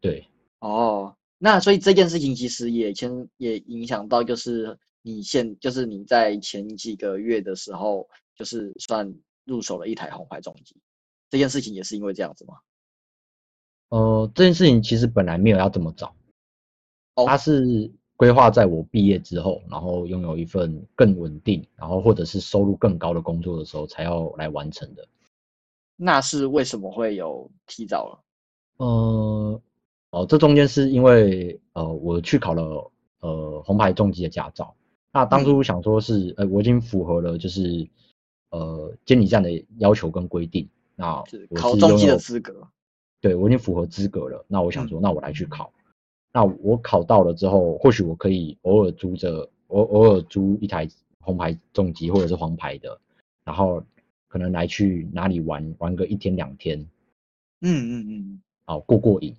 [0.01, 0.27] 对。
[0.61, 9.15] 哦，那所以这件事情其实也牵也影响到，就是你现就是你在前几个月的时候，就是算
[9.45, 10.77] 入手了一台红牌重机。
[11.29, 12.55] 这件事情也是因为这样子吗？
[13.91, 16.17] 呃，这件事情其实本来没有要这么早，
[17.27, 25.07] 它是规划在我毕业之后，然后拥有一份更稳定，然后或者是收入更高的工作的时候才要来完成的。
[25.97, 28.19] 那是为什么会有提早了？
[28.79, 29.61] 呃，
[30.11, 34.75] 哦，这中间是因为呃，我去考了呃红牌重机的驾照。
[35.13, 37.89] 那当初想说是，呃，我已经符合了就是
[38.51, 40.69] 呃监理站的要求跟规定。
[40.97, 41.23] 那
[41.55, 42.67] 考中级的资格，
[43.21, 44.45] 对我已经符合资格了。
[44.49, 45.73] 那我想说，那我来去考。
[46.35, 50.89] 那我考到了之后，或许我可以偶尔租着，偶偶尔租一台
[51.21, 53.01] 红牌重机或者是黄牌的，
[53.45, 53.81] 然后
[54.27, 56.81] 可能来去哪里玩玩个一天两天。
[57.61, 58.43] 嗯嗯嗯。
[58.67, 59.33] 好，过过瘾。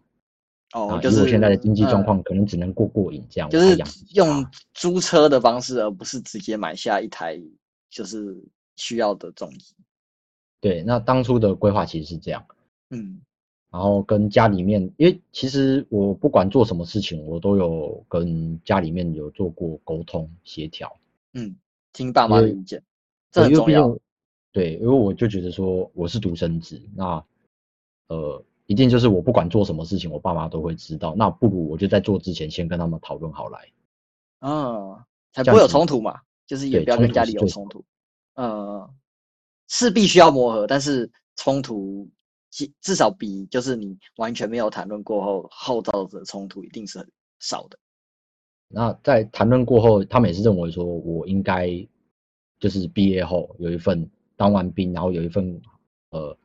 [0.73, 3.49] 哦，就是我现在的经济状况可能只能过过瘾这样。
[3.49, 3.77] 就是
[4.13, 7.38] 用租车的方式，而不是直接买下一台
[7.89, 8.41] 就是
[8.77, 9.75] 需要的重机。
[10.62, 12.45] 对，那当初的规划其实是这样，
[12.89, 13.19] 嗯，
[13.75, 20.97] 然后跟家里面，因为其实我不管做什么事情，我都有跟家里面有做过沟通协调，
[21.33, 21.53] 嗯，
[21.91, 22.81] 听爸妈的意见，
[23.33, 23.93] 这很重要。
[24.53, 27.21] 对，因为我就觉得说我是独生子，那
[28.07, 33.59] 呃，一定就是我不管做什么事情，我爸妈都会知道，那不如我就在做之前先跟他们讨论好来，
[34.39, 34.97] 嗯，
[35.33, 37.83] 才不会有冲突嘛，就是也不要跟家里有冲突，
[38.35, 38.89] 嗯。
[39.67, 42.07] 是必须要磨合，但是冲突
[42.56, 47.78] 至至少比就是你完全没有谈论过后后造的冲突一定是很少的。
[48.70, 51.68] 那在谈论过后，他们也是认为说我应该
[52.58, 55.62] 就是毕业后有一份当完兵，然后有一份
[56.12, 56.38] 呃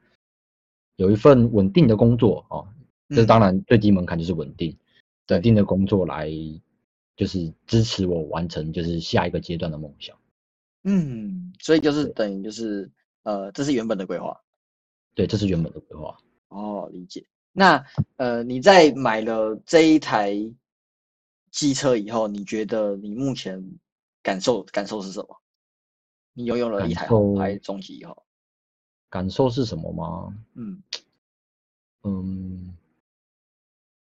[0.97, 2.67] 有一份稳定的工作啊，
[3.15, 4.77] 这当然最低门槛就是稳定，
[5.29, 6.29] 稳定的工作来
[7.15, 10.19] 就是支持我完成就是下一个阶段的梦想。
[10.83, 12.91] 嗯，所以就是等于就是。
[13.23, 14.41] 呃，这是原本的规划，
[15.21, 16.17] 对，这是原本的规划。
[16.49, 17.23] 哦，理解。
[17.53, 17.85] 那
[18.17, 20.35] 呃，你在买了这一台
[21.51, 23.63] 机车以后，你觉得你目前
[24.23, 25.37] 感受感受是什么？
[26.33, 28.25] 你拥有了一台红牌中级以后，
[29.11, 30.35] 感受是什么吗？
[30.55, 30.83] 嗯
[32.05, 32.75] 嗯，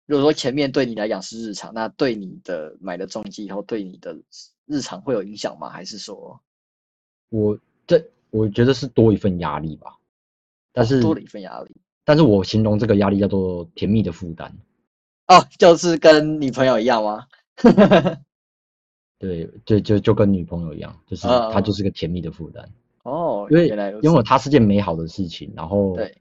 [0.05, 4.21] 如果说前面对你来讲是日常，那对你的买了重机以后，对你的
[4.65, 5.69] 日常会有影响吗？
[5.69, 6.37] 还是说，
[7.29, 8.05] 我这？
[8.31, 9.94] 我觉得是多一份压力吧，
[10.75, 14.53] 但是多了一份压力，但是我形容这个压力叫做甜蜜的负担。
[15.27, 17.25] 哦，就是跟女朋友一样吗？
[19.17, 22.69] 对，就就就跟女朋友一样，就是她就是个甜蜜的负担。
[23.03, 23.69] 哦，因为
[24.03, 26.17] 因为它是件美好的事情，然后对，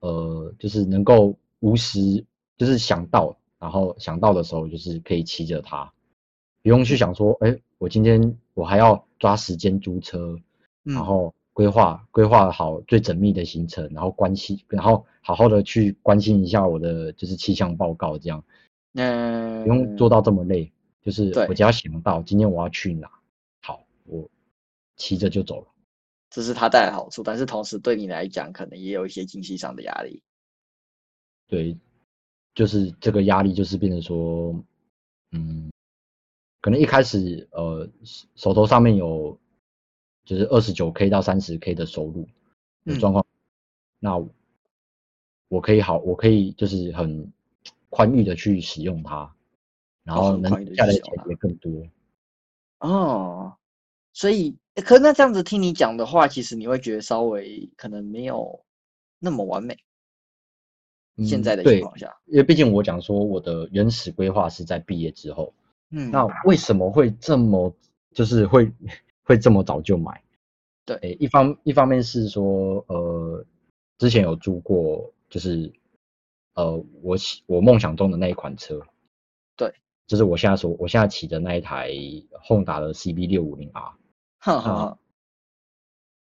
[0.00, 2.24] 呃，就是能够无时
[2.58, 5.90] 就是想到，然后想到的时候就是可以骑着它，
[6.62, 10.38] 不用去想说，哎，我今天我还要抓时间租车。
[10.82, 18.42] 然后规划规划好最缜密的行程，然后关心，然后好好的去关心一下我的就是气象报告，这样，
[18.94, 23.10] 嗯，不用做到这么累，就是我只要想到今天我要去哪，
[23.60, 24.26] 好，我
[24.96, 25.66] 骑着就走了，
[26.30, 30.22] 这是它带来好处，但是同时对你来讲，可能也有一些经济上的压力。
[31.46, 31.76] 对，
[32.54, 34.58] 就是这个压力就是变成说，
[35.32, 35.70] 嗯，
[36.62, 37.86] 可能一开始呃
[38.34, 39.38] 手头上面有。
[40.30, 42.24] 就是二十九 k 到三十 k 的收入
[42.84, 43.26] 的状况，
[43.98, 44.16] 那
[45.48, 47.32] 我可以好，我可以就是很
[47.88, 49.34] 宽裕的去使用它，
[50.04, 51.84] 然后能下来的钱也更多。
[52.78, 53.56] 哦，
[54.12, 58.64] 所以，诶可那这样子听你讲的话，其实你会觉得稍微可能没有
[59.18, 59.76] 那么完美。
[61.26, 65.52] 现嗯在的情况下，因为毕竟我讲说我的原始规划是在毕业之后，
[65.90, 67.74] 嗯，那为什么会这么
[68.12, 68.72] 就是会
[69.30, 70.22] 会这么早就买？
[70.84, 70.96] 对。
[70.98, 73.44] 诶，一方一方面是说，呃，
[73.98, 75.72] 之前有租过，就是
[76.54, 77.16] 呃，我
[77.46, 78.80] 我梦想中的那一款车，
[79.56, 79.72] 对，
[80.06, 81.90] 就是我现在所我现在骑的那一台
[82.46, 83.92] Honda 的 CB 六五零 R，
[84.40, 84.98] 哈哈哈，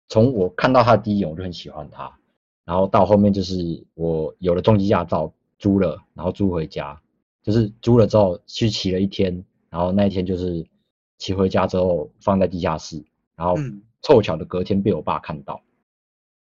[0.07, 2.17] 从我看到它的第一眼我就很喜欢它，
[2.63, 7.01] 然后到后面就是我有了重机驾照，租了，然后租回家，
[7.41, 10.65] 就是租了之后去骑了一天，然后那一天就是
[11.23, 13.01] 骑回家之后放在地下室，
[13.37, 15.63] 然后嗯，凑巧的隔天被我爸看到，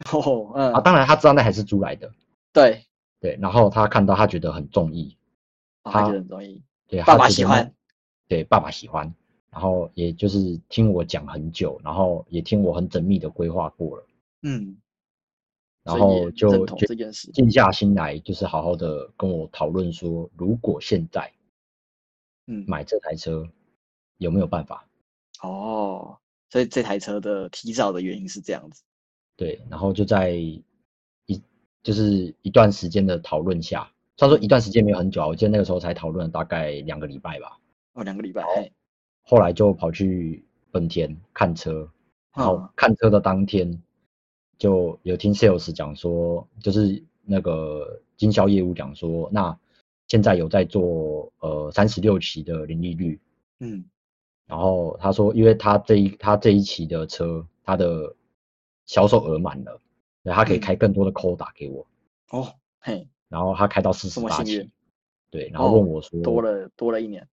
[0.12, 2.12] 哦，嗯，啊，当然他知道那还是租来的，
[2.52, 2.84] 对，
[3.22, 5.16] 对，然后他看到他觉得很中意，
[5.84, 7.74] 哦他他觉得很中意，对，爸爸喜欢，
[8.28, 9.16] 对，爸爸喜欢，
[9.52, 14.06] 然后也就是听我讲很久，然后也听我很缜密的规划过了。
[14.42, 14.76] 嗯，
[15.84, 16.66] 然后就
[17.34, 21.32] 静下心来，就是好好的跟我讨论说，如果现在
[22.48, 23.48] 嗯，买这台车
[24.18, 24.88] 有没有办法？
[25.42, 26.18] 哦，
[26.50, 28.84] 所以这台车的提早的原因是这样子，
[29.36, 30.64] 对，然后就在一
[31.84, 37.60] 就是一段时间的讨论下，虽然说一段时间没有很久啊，我记得那个时候才讨论了大概两个礼拜吧。
[37.94, 38.44] 哦，两个礼拜，
[39.22, 41.90] 后来就跑去本田看车，
[42.36, 43.82] 然后嗯看车的当天
[44.58, 49.58] 就有听 sales 讲说，就是那个经销业务讲说，那
[50.08, 53.20] 现在有在做呃三十六期的零利率，
[53.60, 53.86] 嗯，
[54.48, 58.16] 然后他说，因为他这一他这一期的车，他的
[58.86, 59.80] 销售额满了，
[60.24, 60.62] 所以他可以嗯。
[60.62, 61.86] 开更多的 quota 给我，
[62.30, 64.70] 哦，嘿，然后他开到四十八期，
[65.30, 67.28] 对，然后哦问我说，多了多了一年，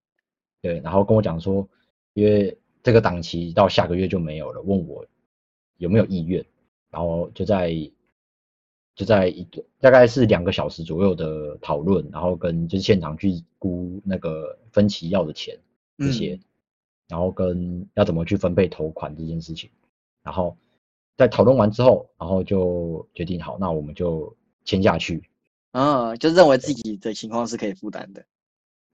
[0.60, 1.68] 对，然后跟我讲说，
[2.14, 5.06] 因为这个档期到下个月就没有了，问我
[5.76, 6.44] 有没有意愿，
[6.90, 7.72] 然后就在
[8.96, 15.56] 就在一个大概是两个小时左右的讨论，然后跟就是现场去估那个分期要的钱
[15.98, 16.40] 这些，嗯
[17.08, 19.70] 然后跟要怎么去分配头款这件事情，
[20.22, 20.56] 然后
[21.16, 25.22] 在讨论完之后，然后就决定好，那我们就签下去，
[25.72, 28.24] 啊，就认为自己的情况是可以负担的，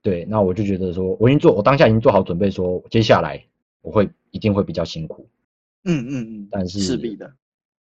[0.02, 3.42] 对，那我就觉得说，我已经做，我当下已经做好准备，说接下来
[3.82, 5.28] 我会一定会比较辛苦，
[5.84, 7.32] 嗯嗯嗯，但是势必的，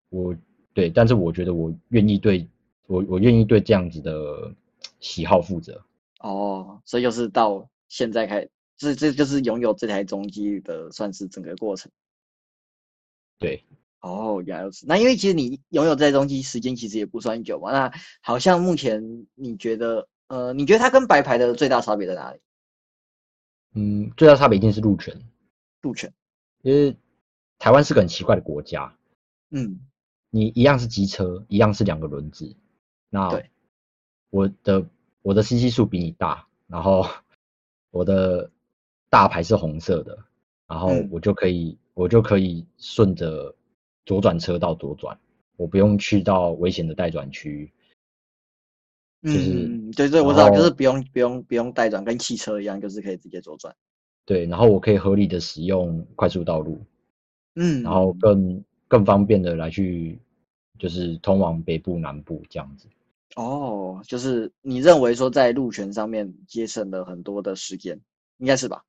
[0.10, 0.36] 我
[0.74, 2.48] 对，但是我觉得我愿意对
[2.86, 4.54] 我我愿意对这样子的
[5.00, 5.82] 喜好负责。
[6.20, 11.92] 哦，所以就是到现在开，这这就是拥有这台中机的算是整个过程。
[13.40, 13.64] 对，
[14.02, 14.86] 哦，原来如此。
[14.88, 22.40] 那因为其实你拥有这台中机时间其实也不算久嘛，那好像目前你觉得，呃，你觉得它跟白牌的最大差别在哪里？
[23.76, 25.14] 嗯，最大差别一定是路权，
[25.82, 26.12] 路权，
[26.64, 26.98] 因为
[27.60, 28.98] 台湾是个很奇怪的国家，
[29.52, 29.82] 嗯，
[30.32, 32.56] 你一样是机车，一样是两个轮子，
[33.10, 33.52] 那对
[34.32, 34.90] 我的
[35.22, 37.06] 我的 CC 数比你大，然后
[37.92, 38.50] 我的
[39.10, 40.18] 大牌是红色的，
[40.68, 43.54] 然后嗯我就可以、我就可以顺着
[44.06, 45.18] 左转车道左转，
[45.56, 47.72] 我不用去到危险的待转区，
[49.22, 53.76] 嗯，对对，我知道，就是不用不用不用待转，跟汽车一样，就是可以直接左转。
[54.26, 56.80] 对，然后我可以合理的使用快速道路，
[57.56, 60.20] 嗯，然后更更方便的来去
[60.78, 62.88] 就是通往北部南部这样子。
[63.36, 68.00] 哦，就是你认为说在路权上面节省了很多的时间，
[68.38, 68.84] 应该是吧？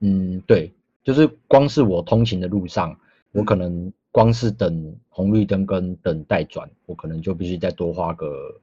[0.00, 2.98] 嗯，对，就是光是我通勤的路上，
[3.32, 8.60] 我嗯可能光是等红绿灯跟等待转，我可能就必须再多花个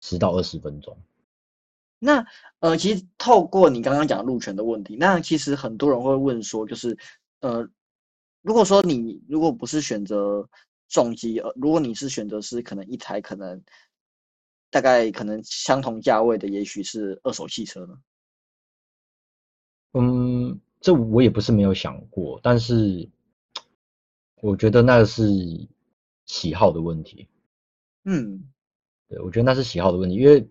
[0.00, 0.96] 十到二十分钟。
[1.98, 2.24] 那
[2.60, 6.96] 呃，其实透过你刚刚讲路权的问题，那其实很多人会问说，就是
[7.40, 7.68] 呃，
[8.40, 10.48] 如果说你如果不是选择
[10.88, 13.62] 重机，呃，如果你是选择是可能一台可能
[14.70, 17.98] 大概可能相同价位的，也许是二手汽车呢？
[19.92, 23.08] 嗯，这我也不是没有想过，但是
[24.40, 25.24] 我觉得那个是
[26.26, 27.28] 喜好的问题。
[28.04, 28.44] 嗯，
[29.08, 30.48] 对，我觉得那是喜好的问题，因为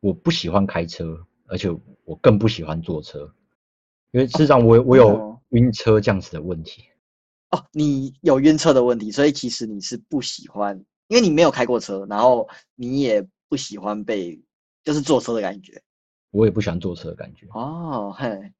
[0.00, 1.68] 我不喜欢开车，而且
[2.04, 3.34] 我更不喜欢坐车，
[4.10, 6.84] 因为事实上我有我有哦晕车这样子的问题。
[7.50, 10.76] 哦，你有晕车的问题，所以其实你是不喜欢，
[11.08, 14.40] 因为你没有开过车，然后你也不喜欢被
[14.84, 15.82] 就是坐车的感觉。
[16.30, 18.52] 我也不喜欢坐车的感觉，哦，嘿，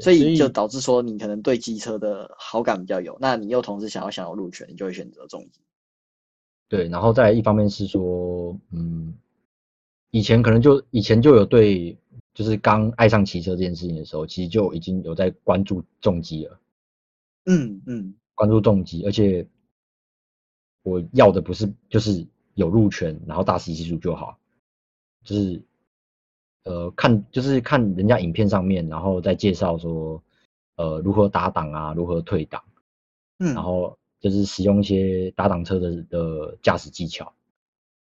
[0.00, 5.60] 所以就导致说你可能对机车的好感比较有，那你又同时想要享有路权，你就会选择重机。
[6.68, 9.14] 对，然后再一方面是说，嗯，
[10.10, 11.96] 以前可能就以前就有对，
[12.32, 16.58] 就是刚爱上骑车这件事情的时候，其实就已经有在关注重机了。
[17.44, 19.46] 嗯嗯，关注重机，而且
[20.82, 24.38] 我要的不是就是有路权，然后大师技术就好，
[25.22, 25.62] 就是
[26.64, 30.22] 呃看就是看人家影片上面，然后再介绍说
[30.76, 32.62] 呃如何打档啊，如何退档，
[33.38, 37.32] 嗯，然后就是使用一些打档车的的驾驶技巧。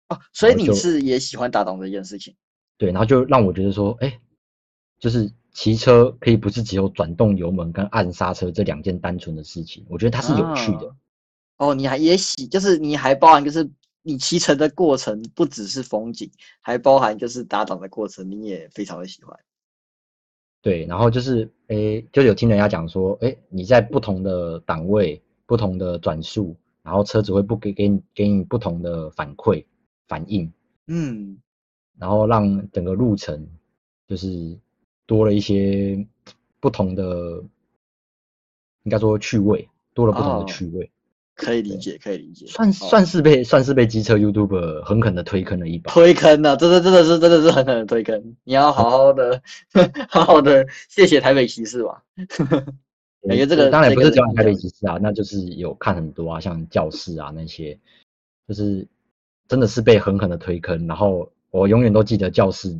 [0.09, 2.35] 哦，所以你是也喜欢打档这件事情。
[2.77, 4.19] 对，然后就让我觉得说，哎，
[4.99, 10.87] 就是骑车可以不是只有转动油门跟按刹车这两件单纯的事情，我觉得它是有趣的。
[10.87, 10.95] 啊
[11.57, 13.67] 哦，你还也喜，就是你还包含就是
[14.07, 16.31] 你骑乘的过程不只是风景，
[16.61, 19.37] 还包含就是打档的过程，你也非常的喜欢。
[20.61, 29.65] 对，然后就是诶，就有听人家讲说，诶，你在不同的档位、不同的转速，然后车子会不给给你给你不同的反馈
[30.07, 30.49] 反应，
[30.87, 31.37] 嗯，
[31.99, 33.45] 然后让整个路程
[34.07, 34.57] 就是
[35.05, 36.07] 多了一些
[36.61, 37.43] 不同的，
[38.83, 40.91] 应该说趣味，多了不同的哦趣味，对
[41.37, 42.47] 可以理解，可以理解。
[42.47, 45.93] 算哦算是被算是被机车 YouTuber 狠狠的推坑了一把。
[45.93, 48.35] 推坑了，真的真的是真的是狠狠的推坑。
[48.43, 49.41] 你要好好的
[50.09, 52.03] 好好的谢谢台北骑士吧。
[53.27, 57.79] 感觉这个当然不是只有台北骑士啊，那就是有看很多啊，像教室啊那些，
[58.47, 58.87] 就是
[59.47, 60.87] 真的是被狠狠的推坑。
[60.87, 62.75] 然后我永远都记得教室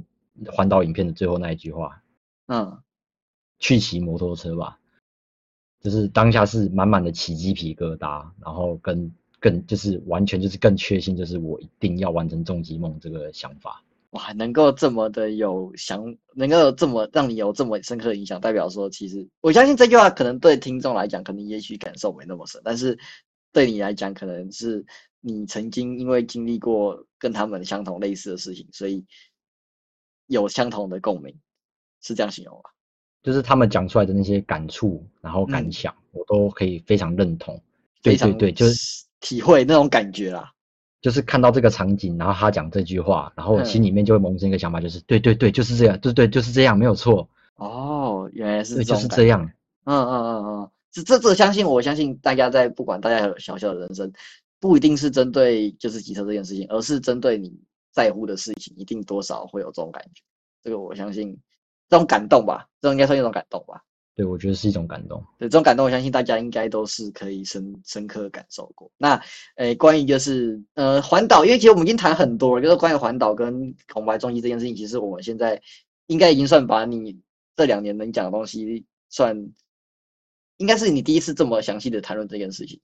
[0.48, 2.02] 环岛影片的最后那一句话：
[2.48, 2.80] 嗯，
[3.60, 4.80] 去骑摩托车吧。
[5.82, 13.84] 就是当下是满满的起鸡皮疙瘩，然后跟更就是完全就是更确信，就是我一定要完成终极梦这个想法。
[14.12, 22.98] 哇，能够这么的有想，能够这么让你有这么深刻的影响，代表说其实我相信这句话可能对听众来讲，可能也许感受没那么深，但是
[23.52, 24.86] 对你来讲，可能是
[25.20, 29.06] 你曾经因为经历过跟他们相同类似的事情，所以
[30.26, 31.38] 有相同的共鸣，
[32.02, 32.74] 是这样形容吧？
[33.28, 37.62] 就是他们讲出来的那些感触，然后感嗯想，我都可以非常认同。
[38.02, 40.50] 对对对，就是体会那种感觉啦。
[41.02, 48.82] 就是看到这个场景，然后他讲这句话，然后心里面就会萌生一个想法，就是对对对，就是这样，对对就是这样，没有错，哦，原来是。
[48.86, 49.44] 就是这样。
[49.84, 54.10] 嗯嗯嗯嗯，这这这相信我相信大家在不管大家有小小的人生，
[54.62, 57.54] 不一定是针对就是骑车这件事情，而是针对你
[57.92, 60.22] 在乎的事情，一定多少会有这种感觉。
[60.64, 61.38] 这个我相信
[61.90, 63.84] 这种感动吧，这种应该算一种感动吧。
[64.16, 65.24] 对，我觉得是一种感动。
[65.38, 68.92] 对这种感动，我相信大家应该都是可以深深刻感受过。
[68.98, 69.22] 那，
[69.58, 75.62] 诶，关于就是呃环岛，因为其实我们已经谈很多了，就是关于环岛跟红白中医这件事情，其实我们现在
[76.08, 77.22] 应该已经算把你
[77.56, 79.52] 这两年能讲的东西算，
[80.58, 82.80] 应该是你第一次这么详细的谈论这件事情。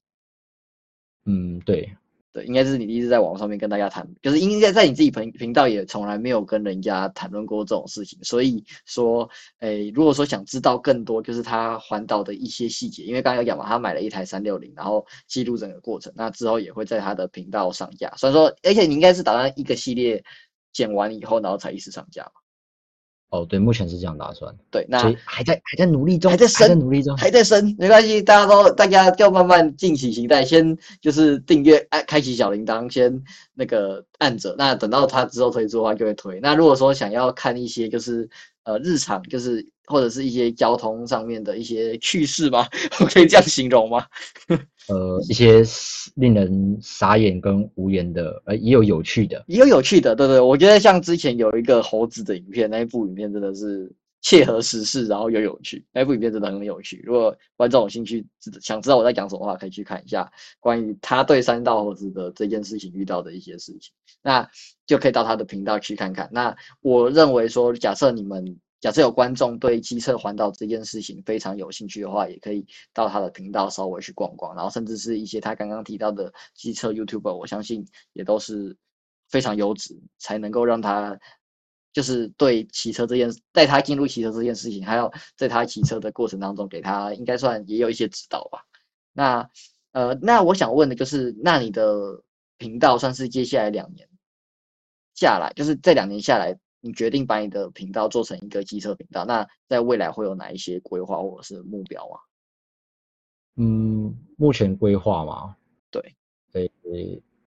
[1.26, 1.98] 嗯，对，
[2.34, 9.30] 对，应该是你第一次在网上面跟大家谈，就是应该在你自己频频道也从来没有跟人家谈论过这种事情，所以说，
[9.60, 18.12] 诶，如果说想知道更多，就是他环岛的一些细节，因为刚刚有讲嘛，他买了一台三六零，然后记录整个过程，那之后也会在他的频道上架。
[18.18, 20.24] 虽然说，而且你应该是打算一个系列
[20.72, 22.43] 剪完以后，然后才一次上架嘛？
[23.34, 27.18] 哦，对，目前是这样打算，对，那还在还在努力中，还在生努力中。
[27.18, 33.24] 还在升，没关系，大家都大家就慢慢敬请期待，先就是订阅，按开启小铃铛，先
[33.56, 36.40] 那个按着，那等到它之后推出的话就会推。
[36.42, 38.30] 那如果说想要看一些就是
[38.66, 42.70] 呃日常，就是或者是一些交通上面的一些趣事吧？
[43.02, 44.06] 我可以这样形容吗？
[44.90, 45.64] 呃，一些
[46.16, 49.44] 令人傻眼跟无言的，呃，也有有趣的。
[49.48, 57.02] 也有有趣的，对对，我觉得像之前有一个猴子的影片，那一部影片真的是切合时事，然后又有趣，那部影片真的很有趣。
[57.06, 58.26] 如果观众有兴趣，
[58.62, 64.50] 想知道我在讲什么话，可以去看一下关于他对三道猴子的这件事情遇到的一些事情，那
[64.86, 66.30] 就可以到他的频道去看看。
[66.32, 78.76] 那我认为说，假设你们假设有观众对机车环岛这件事情非常有兴趣的话，也可以到他的频道稍微去逛逛，然后甚至是一些他刚刚提到的机车 YouTuber，我相信也都是
[79.30, 81.18] 非常优质，才能够让他
[81.94, 88.66] 就是对骑车这件，带他进入骑车这件事情，还有在他骑车的过程当中，给他应该算也有一些指导吧。
[89.14, 89.50] 那
[89.94, 92.22] 呃，那我想问的就是，那你的
[92.58, 94.06] 频道算是接下来两年
[95.16, 102.20] 下来，就是这两年下来，你决定把你的频道做成一个机车频道，那在未来会有哪一些规划或者是目标吗？
[103.56, 105.56] 嗯，目前规划嘛，
[105.90, 106.14] 对，
[106.52, 106.62] 呃，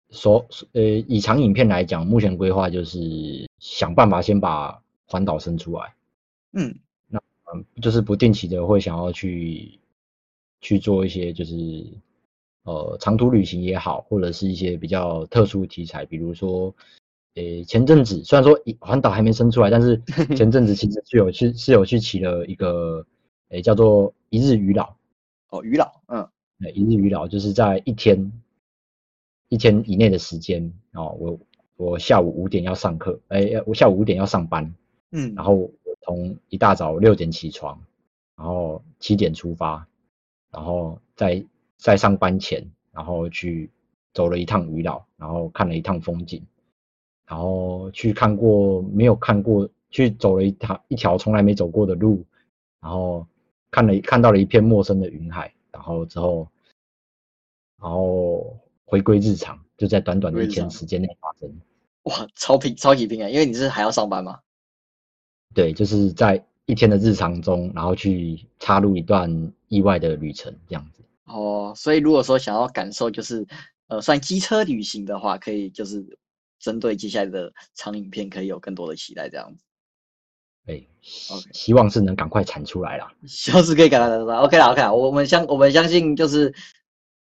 [0.09, 5.95] 所呃以长影片来讲，目前规划就是想办法先把环岛生出来，
[6.53, 6.75] 嗯。
[7.11, 9.79] 嗯，就是不定期的会想要去
[10.61, 11.55] 去做一些就是
[12.65, 16.75] 呃长途旅行也好，或者是一些比较特殊题材，比如说，
[17.39, 19.97] 诶前阵子虽然说环岛还没生出来，但是
[20.37, 23.07] 前阵子其实是有去是有去骑了一个
[23.51, 24.97] 诶叫做一日渔老。
[25.51, 26.29] 哦，渔老，嗯，
[26.75, 28.33] 一日渔老就是在一天
[29.49, 31.39] 一天以内的时间哦，我
[31.77, 34.75] 我下午五点要上课，哎，我下午五点要上班，
[35.13, 35.71] 嗯，然后我
[36.03, 37.81] 从一大早六点起床，
[38.37, 39.87] 然后七点出发，
[40.51, 41.43] 然后在
[41.79, 43.71] 在上班前，然后去
[44.13, 46.43] 走了一趟渔老，然后看了一趟风景，
[47.29, 52.25] 然后去看过没有看过，去走了一条一条从来没走过的路，
[52.81, 53.27] 然后。
[53.71, 56.49] 看了看到了一片陌生的云海，然后之后，
[57.79, 61.55] 然后回归日常，就在短短的一天时间内发生。
[62.05, 63.29] 哇，超平超级平啊！
[63.29, 64.41] 因为你是还要上班吗？
[65.55, 71.03] 对，就是在一天的日常中，然后去插入一段意外的旅程，这样子。
[71.27, 73.47] 哦，所以如果说想要感受就是
[73.89, 76.03] 呃算机车旅行的话，可以就是
[76.59, 79.65] 针对接下来的长影片，可以有更多的期待，这样子。
[80.67, 80.85] 哎
[81.53, 83.11] 希望是能赶快产出来啦。
[83.27, 84.37] 希望是可以赶快产出来。
[84.37, 86.55] OK 啦，OK 啦，我们相我们相信就是，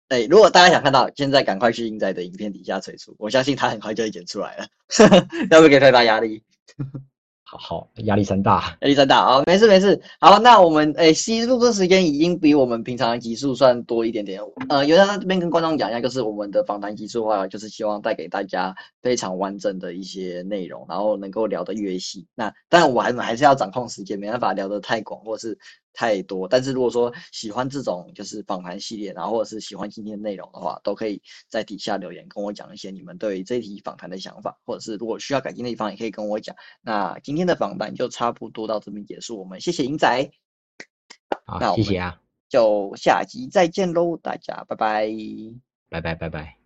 [0.08, 4.66] 哎，如果大家想看到，现在赶快去英仔的影片底下催促，我相信他很快就会剪出来了。
[5.50, 6.44] 要不给太大压力？
[7.58, 10.00] 好，压力山大，压力山大啊，没事没事。
[10.20, 14.40] 好，那我们诶，吸录制时间已经比我们平常的集数算多一点点。
[14.68, 22.26] 呃，有在这边跟观众讲一下，就是我们的访谈集数的话，就是希望带给大家非常完整的一些内容，然后能够聊得越细。
[22.34, 25.58] 那但，我还还是要掌控时间，没办法聊得太广，或是。
[25.94, 36.54] 太多，但是如果说喜欢这种就是访谈系列，然后或者是喜欢今天的内容的话，都可以在底下留言跟我讲一些你们对这题访谈的想法，或者是如果需要改进的地方，也可以跟我讲。
[36.82, 40.30] 那今天的访谈就差不多到这边结束，我们谢谢英仔，
[41.46, 45.08] 好，谢谢啊，就下集再见喽，大家拜拜，
[45.88, 46.63] 拜拜拜拜。